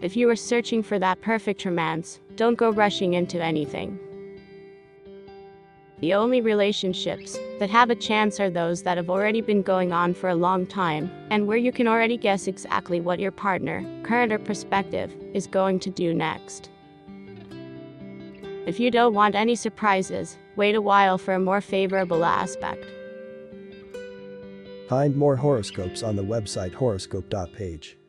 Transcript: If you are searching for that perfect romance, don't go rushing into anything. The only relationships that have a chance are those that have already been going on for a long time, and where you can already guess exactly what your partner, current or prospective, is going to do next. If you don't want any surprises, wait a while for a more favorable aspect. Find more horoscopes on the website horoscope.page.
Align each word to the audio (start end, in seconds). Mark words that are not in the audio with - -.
If 0.00 0.16
you 0.16 0.30
are 0.30 0.36
searching 0.36 0.82
for 0.82 0.98
that 0.98 1.20
perfect 1.20 1.64
romance, 1.66 2.20
don't 2.34 2.54
go 2.54 2.70
rushing 2.70 3.14
into 3.14 3.42
anything. 3.42 3.98
The 6.00 6.14
only 6.14 6.40
relationships 6.40 7.38
that 7.58 7.68
have 7.68 7.90
a 7.90 7.94
chance 7.94 8.40
are 8.40 8.48
those 8.48 8.82
that 8.84 8.96
have 8.96 9.10
already 9.10 9.42
been 9.42 9.60
going 9.60 9.92
on 9.92 10.14
for 10.14 10.30
a 10.30 10.34
long 10.34 10.66
time, 10.66 11.10
and 11.28 11.46
where 11.46 11.58
you 11.58 11.70
can 11.70 11.86
already 11.86 12.16
guess 12.16 12.46
exactly 12.46 13.02
what 13.02 13.20
your 13.20 13.30
partner, 13.30 13.84
current 14.02 14.32
or 14.32 14.38
prospective, 14.38 15.14
is 15.34 15.46
going 15.46 15.78
to 15.80 15.90
do 15.90 16.14
next. 16.14 16.70
If 18.66 18.80
you 18.80 18.90
don't 18.90 19.12
want 19.12 19.34
any 19.34 19.54
surprises, 19.54 20.38
wait 20.56 20.74
a 20.74 20.80
while 20.80 21.18
for 21.18 21.34
a 21.34 21.38
more 21.38 21.60
favorable 21.60 22.24
aspect. 22.24 22.86
Find 24.88 25.14
more 25.14 25.36
horoscopes 25.36 26.02
on 26.02 26.16
the 26.16 26.24
website 26.24 26.72
horoscope.page. 26.72 27.99